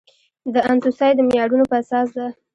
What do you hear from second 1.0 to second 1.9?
د معیارونو په